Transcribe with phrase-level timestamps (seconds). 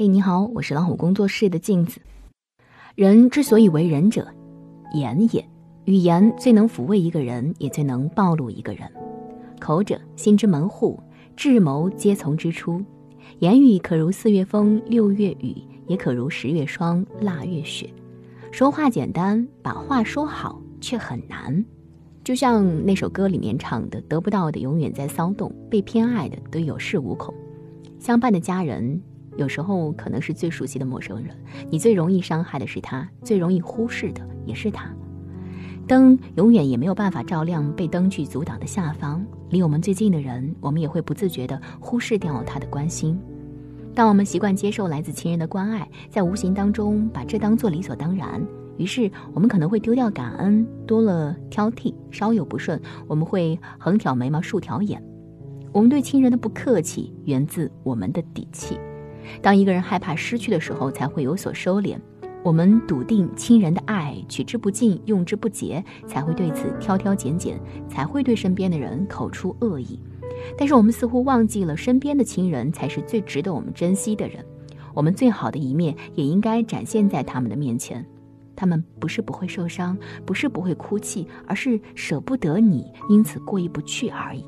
[0.00, 2.00] 嘿，你好，我是老虎工作室的镜子。
[2.94, 4.26] 人之所以为人者，
[4.94, 5.46] 言也。
[5.84, 8.90] 语言最能抚慰一个人，也最能暴露一个人。
[9.60, 10.98] 口者，心之门户，
[11.36, 12.82] 智谋皆从之出。
[13.40, 15.54] 言语可如四月风，六月雨，
[15.86, 17.86] 也可如十月霜，腊月雪。
[18.50, 21.62] 说话简单，把话说好却很难。
[22.24, 27.34] 就像那首歌里面唱的：“得不到的永远在骚动，被偏爱的都有恃无恐。”
[28.00, 28.98] 相伴的家人。
[29.36, 31.34] 有时候可能是最熟悉的陌生人，
[31.70, 34.90] 你最容易伤害的是他，最容易忽视的也是他。
[35.86, 43.18] 灯永远也没有办法照亮被灯具阻挡的下方，离我们最近的人，我们也会不自觉地忽视掉他的关心。
[43.92, 48.40] 当我们习惯接受来自亲人的关爱，在无形当中把这当做理所当然，
[48.76, 55.02] 于是我们可能会丢掉感恩，多了挑剔，稍有不顺，我们会横挑眉毛竖挑眼。
[55.72, 58.78] 我们对亲人的不客气，源自我们的底气。
[59.42, 61.98] 当一个人害怕失去的时候，才会有所收敛。
[62.42, 70.00] 我们笃定亲人的爱取之不尽，用之不竭，才会对此挑挑拣拣，才会对身边的人口出恶意。
[70.56, 74.42] 但是我们似乎忘记了，身边的亲人才是最值得我们珍惜的人。
[74.94, 78.04] 我们最好的一面也应该展现在他们的面前。
[78.56, 84.44] 他们不是不会受伤，不是不会哭泣，而是舍不得你，因此过意不去而已。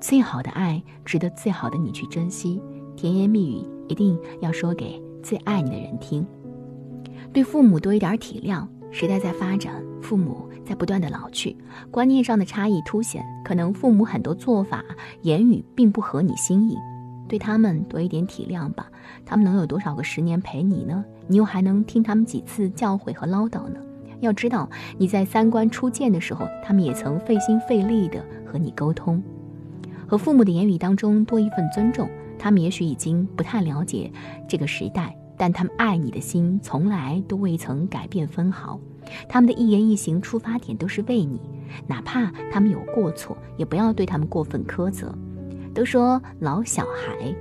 [0.00, 2.60] 最好的爱，值得最好的你去珍惜。
[2.96, 6.26] 甜言蜜语一定要说给最爱你的人听。
[7.32, 8.66] 对父母多一点体谅。
[8.92, 11.54] 时代在发展，父母在不断的老去，
[11.90, 13.22] 观念上的差异凸显。
[13.44, 14.82] 可能父母很多做法、
[15.20, 16.78] 言语并不合你心意，
[17.28, 18.86] 对他们多一点体谅吧。
[19.26, 21.04] 他们能有多少个十年陪你呢？
[21.26, 23.78] 你又还能听他们几次教诲和唠叨呢？
[24.20, 29.22] 要知道，你在三观初见的时候，他们也曾费心费力的和你沟通。
[30.06, 32.08] 和父母的言语当中多一份尊重。
[32.38, 34.10] 他们也许已经不太了解
[34.48, 38.78] 这个时代，但他们爱你的心从来都未曾改变分毫。
[39.28, 41.40] 他们的一言一行出发点都是为你，
[41.86, 45.14] 哪怕他们有过错，也不要对他们过分苛责。
[45.74, 47.34] 都说老小孩，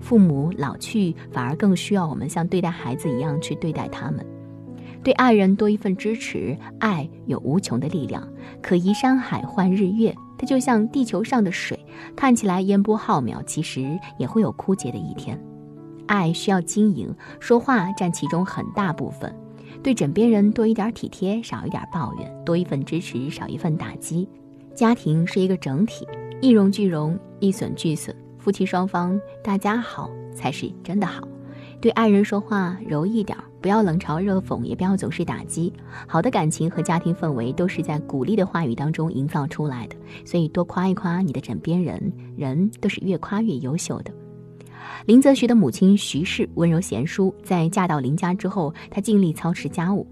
[0.00, 4.24] 父母老去反而更需要我们像对待孩子一样去对待他们。
[5.02, 8.26] 对爱人多一份支持，爱有无穷的力量，
[8.62, 10.14] 可移山海，换日月。
[10.40, 11.78] 它就像地球上的水，
[12.16, 15.38] 看起来烟波浩渺，其实也会有枯竭的一天。
[16.06, 19.30] 爱需要经营，说话占其中很大部分。
[19.82, 24.26] 对枕边人多一点体贴，少一点抱怨，多一份支持，少一份打击。
[24.74, 26.08] 家庭是一个整体，
[26.40, 28.16] 一荣俱荣，一损俱损。
[28.38, 31.28] 夫妻双方大家好才是真的好。
[31.80, 33.36] 对爱人说话柔一点。
[33.62, 35.70] 不要冷嘲热讽，也不要总是打击。
[36.06, 44.10] 好的感情和家庭氛围都是在鼓励的话语当中营造出来的，所以多夸一夸你的枕边人，人都是越夸越优秀的。
[45.04, 50.06] 林则徐的母亲徐氏温柔贤淑，在嫁到林家之后，她尽力操持家务。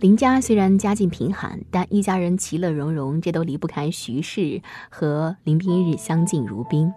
[0.00, 6.92] 林家虽然家境贫寒，但一家人其乐融融，这都离不开徐氏和林彬日相敬如宾。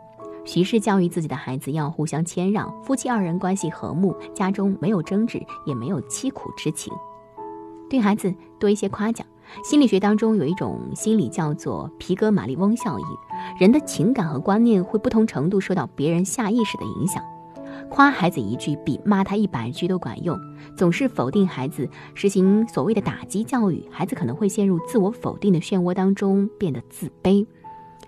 [0.45, 6.93] 徐氏教育自己的孩子要互相谦让，夫妻二人关系和睦，家中没有争执，也没有凄苦之情。
[7.89, 9.25] 对孩子多一些夸奖。
[9.63, 13.05] 心理学当中有一种心理叫做皮格马利翁效应，
[13.59, 17.23] 人的情感和观念会不同程度受到别人下意识的影响。
[17.89, 20.35] 夸孩子一句比骂他一百句都管用。
[20.75, 27.45] 总是否定孩子，实行所谓的打击教育，孩子可能会陷入自我否定的漩涡当中，变得自卑。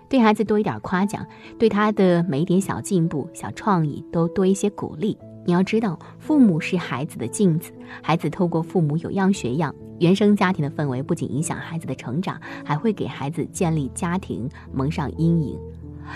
[0.08, 1.26] 对孩子多一点夸奖，
[1.58, 5.16] 对他的每一点小进步、小创意都多一些鼓励。
[5.44, 9.74] 你要知道，父母是孩子的镜子，孩子透过父母有样学样。
[9.98, 15.58] 原生家庭的氛围不仅影响孩子的成长，还会给孩子建立家庭蒙上阴影。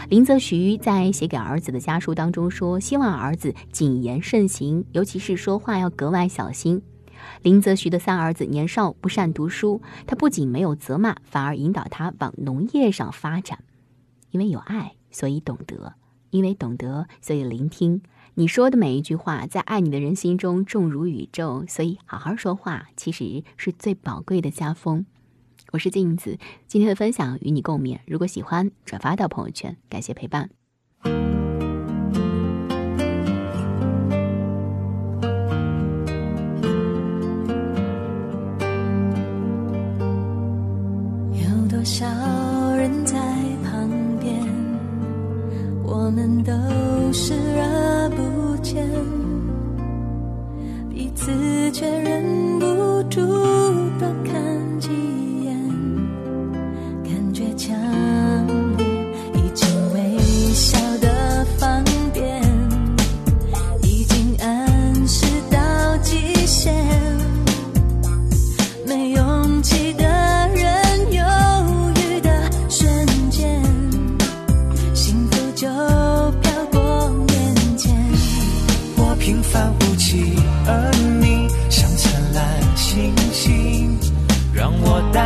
[0.08, 6.80] 林则徐在写给儿子的家书当中说，希望儿子谨言慎行，尤其是说话要格外小心。
[7.42, 13.58] 林则徐的三儿子年少不善读书，他不仅没有责骂，反而引导他往农业上发展。
[14.32, 15.92] 因为有爱，所以懂得；
[16.30, 18.02] 因为懂得，所以聆听。
[18.34, 21.64] 你说的每一句话，在爱你的人心中重如宇宙。
[21.68, 25.04] 所以，好好说话，其实是最宝贵的家风。
[25.72, 28.00] 我是镜子，今天的分享与你共勉。
[28.06, 30.48] 如果喜欢，转发到朋友圈，感谢陪伴。
[41.34, 42.06] 有多少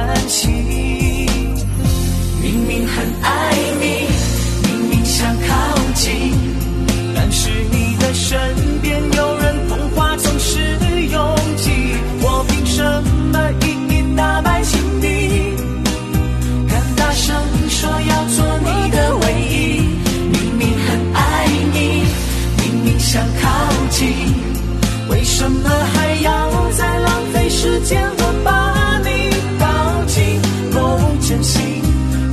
[0.06, 0.48] 关心
[2.40, 4.06] 明明很爱你
[4.62, 5.75] 明明想靠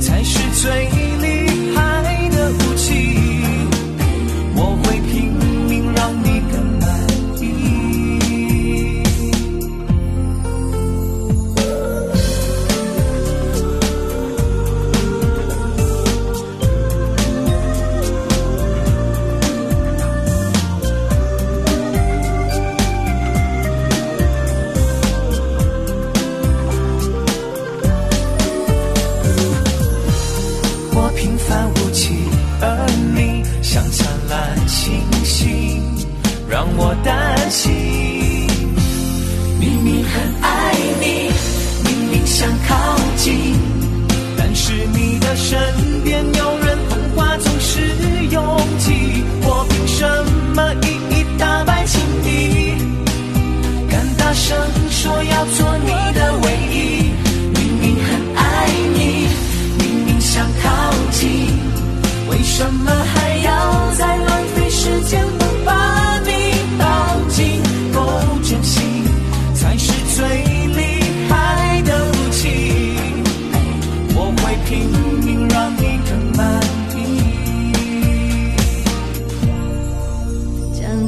[0.04, 0.86] 才是最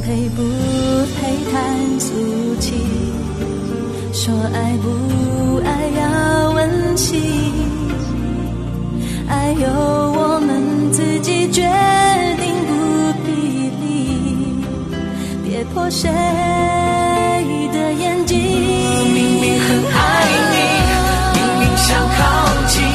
[0.07, 0.41] 配不
[1.19, 2.13] 配谈俗
[2.61, 2.75] 气？
[4.13, 5.69] 说爱不爱
[5.99, 7.21] 要问清，
[9.27, 11.61] 爱由我们自己决
[12.39, 12.71] 定，不
[13.25, 13.31] 必
[13.81, 14.55] 理，
[15.43, 16.09] 别破碎。
[17.73, 19.99] 的眼睛，我明明很爱
[20.53, 20.55] 你，
[21.35, 22.17] 明明想靠
[22.69, 22.86] 近。